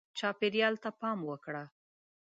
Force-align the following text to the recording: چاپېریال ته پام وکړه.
چاپېریال 0.17 0.75
ته 0.83 0.89
پام 0.99 1.19
وکړه. 1.29 1.63